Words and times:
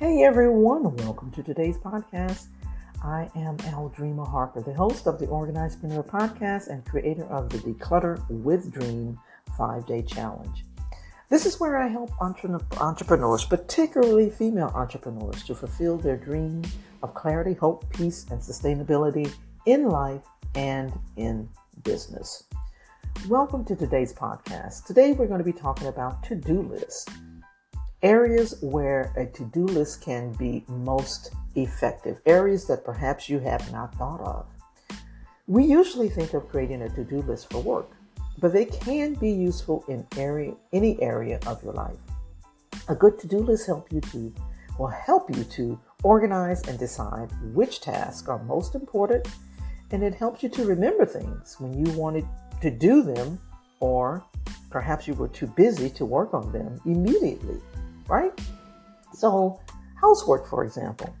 Hey 0.00 0.22
everyone, 0.22 0.96
welcome 0.96 1.30
to 1.32 1.42
today's 1.42 1.76
podcast. 1.76 2.46
I 3.04 3.30
am 3.36 3.58
Aldreama 3.58 4.26
Harper, 4.26 4.62
the 4.62 4.72
host 4.72 5.06
of 5.06 5.18
the 5.18 5.26
Organizedpreneur 5.26 6.06
podcast 6.06 6.68
and 6.68 6.82
creator 6.86 7.26
of 7.26 7.50
the 7.50 7.58
Declutter 7.58 8.26
with 8.30 8.72
Dream 8.72 9.20
five 9.58 9.84
day 9.84 10.00
challenge. 10.00 10.64
This 11.28 11.44
is 11.44 11.60
where 11.60 11.76
I 11.76 11.88
help 11.88 12.12
entre- 12.18 12.66
entrepreneurs, 12.78 13.44
particularly 13.44 14.30
female 14.30 14.72
entrepreneurs, 14.74 15.44
to 15.44 15.54
fulfill 15.54 15.98
their 15.98 16.16
dream 16.16 16.62
of 17.02 17.12
clarity, 17.12 17.52
hope, 17.52 17.84
peace, 17.92 18.24
and 18.30 18.40
sustainability 18.40 19.30
in 19.66 19.90
life 19.90 20.22
and 20.54 20.98
in 21.18 21.46
business. 21.84 22.44
Welcome 23.28 23.66
to 23.66 23.76
today's 23.76 24.14
podcast. 24.14 24.86
Today 24.86 25.12
we're 25.12 25.26
going 25.26 25.44
to 25.44 25.44
be 25.44 25.52
talking 25.52 25.88
about 25.88 26.22
to 26.22 26.36
do 26.36 26.62
lists 26.62 27.04
areas 28.02 28.54
where 28.62 29.12
a 29.16 29.26
to 29.26 29.44
do 29.46 29.66
list 29.66 30.00
can 30.00 30.32
be 30.34 30.64
most 30.68 31.34
effective, 31.54 32.20
areas 32.26 32.66
that 32.66 32.84
perhaps 32.84 33.28
you 33.28 33.38
have 33.38 33.70
not 33.72 33.94
thought 33.96 34.20
of. 34.20 34.46
We 35.46 35.64
usually 35.64 36.08
think 36.08 36.32
of 36.34 36.48
creating 36.48 36.82
a 36.82 36.88
to 36.90 37.04
do 37.04 37.22
list 37.22 37.50
for 37.50 37.60
work, 37.60 37.90
but 38.38 38.52
they 38.52 38.64
can 38.64 39.14
be 39.14 39.30
useful 39.30 39.84
in 39.88 40.06
area, 40.16 40.54
any 40.72 41.00
area 41.02 41.40
of 41.46 41.62
your 41.62 41.74
life. 41.74 41.98
A 42.88 42.94
good 42.94 43.18
to 43.18 43.26
do 43.26 43.38
list 43.38 43.66
help 43.66 43.92
you 43.92 44.00
to 44.00 44.32
will 44.78 44.86
help 44.86 45.28
you 45.36 45.44
to 45.44 45.78
organize 46.02 46.66
and 46.66 46.78
decide 46.78 47.30
which 47.52 47.82
tasks 47.82 48.28
are 48.28 48.42
most 48.44 48.74
important, 48.74 49.28
and 49.90 50.02
it 50.02 50.14
helps 50.14 50.42
you 50.42 50.48
to 50.48 50.64
remember 50.64 51.04
things 51.04 51.56
when 51.58 51.74
you 51.74 51.92
wanted 51.92 52.26
to 52.62 52.70
do 52.70 53.02
them 53.02 53.38
or 53.80 54.24
perhaps 54.70 55.06
you 55.06 55.14
were 55.14 55.28
too 55.28 55.46
busy 55.48 55.90
to 55.90 56.06
work 56.06 56.32
on 56.32 56.50
them 56.52 56.80
immediately 56.86 57.60
right? 58.08 58.32
So, 59.14 59.60
housework, 60.00 60.48
for 60.48 60.64
example. 60.64 61.14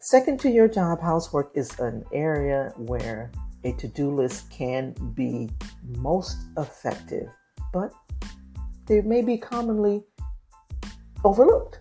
Second 0.00 0.40
to 0.40 0.50
your 0.50 0.68
job, 0.68 1.00
housework 1.00 1.52
is 1.54 1.78
an 1.78 2.04
area 2.12 2.72
where 2.76 3.30
a 3.64 3.72
to 3.72 3.88
do 3.88 4.10
list 4.10 4.50
can 4.50 4.92
be 5.14 5.50
most 5.98 6.38
effective, 6.56 7.28
but 7.72 7.92
they 8.86 9.02
may 9.02 9.20
be 9.22 9.36
commonly 9.36 10.02
overlooked 11.24 11.80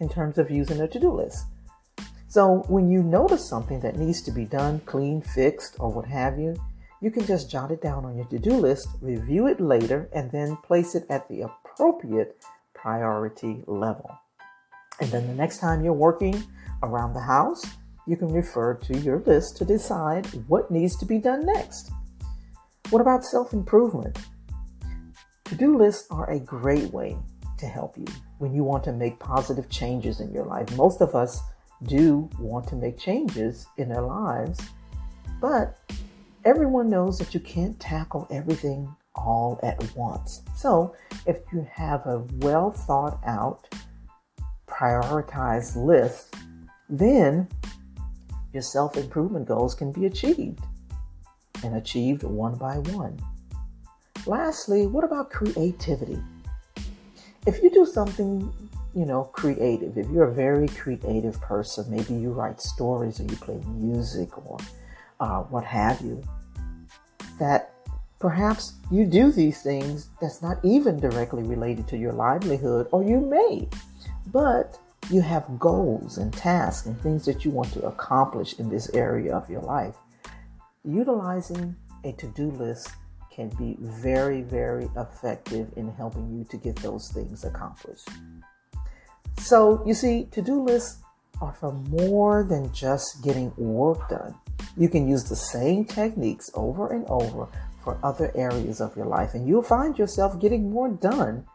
in 0.00 0.08
terms 0.08 0.36
of 0.38 0.50
using 0.50 0.80
a 0.80 0.88
to 0.88 1.00
do 1.00 1.10
list. 1.10 1.46
So, 2.28 2.64
when 2.68 2.90
you 2.90 3.02
notice 3.02 3.48
something 3.48 3.80
that 3.80 3.96
needs 3.96 4.20
to 4.22 4.32
be 4.32 4.44
done, 4.44 4.80
clean, 4.80 5.22
fixed, 5.22 5.76
or 5.78 5.90
what 5.90 6.04
have 6.06 6.38
you, 6.38 6.56
you 7.00 7.10
can 7.10 7.26
just 7.26 7.50
jot 7.50 7.70
it 7.70 7.80
down 7.80 8.04
on 8.04 8.16
your 8.16 8.26
to 8.26 8.38
do 8.38 8.52
list, 8.52 8.88
review 9.00 9.46
it 9.46 9.60
later, 9.60 10.08
and 10.12 10.30
then 10.30 10.56
place 10.58 10.94
it 10.94 11.06
at 11.10 11.28
the 11.28 11.42
appropriate 11.42 12.44
priority 12.84 13.64
level. 13.66 14.10
And 15.00 15.10
then 15.10 15.26
the 15.26 15.34
next 15.34 15.58
time 15.58 15.82
you're 15.82 15.94
working 15.94 16.44
around 16.82 17.14
the 17.14 17.20
house, 17.20 17.64
you 18.06 18.14
can 18.14 18.30
refer 18.30 18.74
to 18.74 18.98
your 18.98 19.20
list 19.20 19.56
to 19.56 19.64
decide 19.64 20.26
what 20.48 20.70
needs 20.70 20.94
to 20.98 21.06
be 21.06 21.16
done 21.16 21.46
next. 21.46 21.90
What 22.90 23.00
about 23.00 23.24
self 23.24 23.54
improvement? 23.54 24.18
To 25.46 25.54
do 25.54 25.78
lists 25.78 26.06
are 26.10 26.28
a 26.28 26.38
great 26.38 26.92
way 26.92 27.16
to 27.56 27.66
help 27.66 27.96
you 27.96 28.04
when 28.36 28.52
you 28.52 28.64
want 28.64 28.84
to 28.84 28.92
make 28.92 29.18
positive 29.18 29.70
changes 29.70 30.20
in 30.20 30.30
your 30.30 30.44
life. 30.44 30.70
Most 30.76 31.00
of 31.00 31.14
us 31.14 31.40
do 31.84 32.28
want 32.38 32.68
to 32.68 32.76
make 32.76 32.98
changes 32.98 33.66
in 33.78 33.88
their 33.88 34.02
lives, 34.02 34.60
but 35.40 35.78
everyone 36.44 36.90
knows 36.90 37.18
that 37.18 37.32
you 37.32 37.40
can't 37.40 37.80
tackle 37.80 38.26
everything 38.30 38.94
all 39.14 39.60
at 39.62 39.94
once. 39.96 40.42
So, 40.56 40.94
if 41.26 41.38
you 41.52 41.66
have 41.72 42.06
a 42.06 42.24
well 42.38 42.70
thought 42.70 43.20
out, 43.24 43.68
prioritized 44.66 45.76
list, 45.76 46.34
then 46.88 47.48
your 48.52 48.62
self 48.62 48.96
improvement 48.96 49.46
goals 49.46 49.74
can 49.74 49.92
be 49.92 50.06
achieved 50.06 50.60
and 51.62 51.76
achieved 51.76 52.22
one 52.22 52.56
by 52.56 52.78
one. 52.78 53.18
Lastly, 54.26 54.86
what 54.86 55.04
about 55.04 55.30
creativity? 55.30 56.18
If 57.46 57.62
you 57.62 57.70
do 57.70 57.84
something, 57.84 58.52
you 58.94 59.04
know, 59.04 59.24
creative, 59.24 59.98
if 59.98 60.08
you're 60.08 60.28
a 60.28 60.34
very 60.34 60.68
creative 60.68 61.40
person, 61.40 61.90
maybe 61.90 62.14
you 62.14 62.30
write 62.30 62.60
stories 62.60 63.20
or 63.20 63.24
you 63.24 63.36
play 63.36 63.60
music 63.66 64.38
or 64.38 64.58
uh, 65.20 65.42
what 65.42 65.64
have 65.64 66.00
you, 66.00 66.22
that 67.38 67.73
Perhaps 68.24 68.72
you 68.90 69.04
do 69.04 69.30
these 69.30 69.60
things 69.60 70.08
that's 70.18 70.40
not 70.40 70.56
even 70.62 70.98
directly 70.98 71.42
related 71.42 71.86
to 71.88 71.98
your 71.98 72.14
livelihood, 72.14 72.88
or 72.90 73.04
you 73.04 73.20
may, 73.20 73.68
but 74.32 74.78
you 75.10 75.20
have 75.20 75.58
goals 75.58 76.16
and 76.16 76.32
tasks 76.32 76.86
and 76.86 76.98
things 77.02 77.26
that 77.26 77.44
you 77.44 77.50
want 77.50 77.70
to 77.74 77.82
accomplish 77.82 78.58
in 78.58 78.70
this 78.70 78.88
area 78.94 79.36
of 79.36 79.50
your 79.50 79.60
life. 79.60 79.94
Utilizing 80.86 81.76
a 82.04 82.12
to 82.12 82.26
do 82.28 82.50
list 82.52 82.92
can 83.30 83.50
be 83.58 83.76
very, 83.78 84.40
very 84.40 84.88
effective 84.96 85.68
in 85.76 85.92
helping 85.92 86.34
you 86.34 86.44
to 86.44 86.56
get 86.56 86.76
those 86.76 87.12
things 87.12 87.44
accomplished. 87.44 88.08
So, 89.36 89.82
you 89.84 89.92
see, 89.92 90.28
to 90.32 90.40
do 90.40 90.62
lists 90.62 91.02
are 91.42 91.52
for 91.52 91.72
more 91.72 92.42
than 92.42 92.72
just 92.72 93.22
getting 93.22 93.52
work 93.58 94.08
done. 94.08 94.34
You 94.78 94.88
can 94.88 95.06
use 95.06 95.24
the 95.24 95.36
same 95.36 95.84
techniques 95.84 96.50
over 96.54 96.90
and 96.90 97.04
over 97.08 97.48
for 97.84 97.98
other 98.02 98.32
areas 98.34 98.80
of 98.80 98.96
your 98.96 99.06
life, 99.06 99.34
and 99.34 99.46
you'll 99.46 99.62
find 99.62 99.98
yourself 99.98 100.40
getting 100.40 100.70
more 100.70 100.88
done 100.88 101.46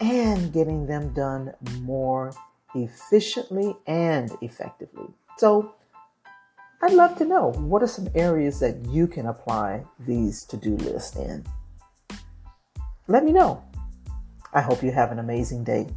and 0.00 0.52
getting 0.52 0.86
them 0.86 1.14
done 1.14 1.54
more 1.80 2.32
efficiently 2.74 3.76
and 3.86 4.36
effectively. 4.42 5.06
So, 5.38 5.74
I'd 6.82 6.92
love 6.92 7.16
to 7.18 7.24
know 7.24 7.52
what 7.52 7.82
are 7.82 7.88
some 7.88 8.08
areas 8.14 8.60
that 8.60 8.84
you 8.86 9.06
can 9.08 9.26
apply 9.26 9.84
these 9.98 10.44
to 10.44 10.56
do 10.56 10.76
lists 10.76 11.16
in. 11.16 11.44
Let 13.08 13.24
me 13.24 13.32
know. 13.32 13.64
I 14.52 14.60
hope 14.60 14.82
you 14.82 14.92
have 14.92 15.10
an 15.10 15.18
amazing 15.18 15.64
day. 15.64 15.88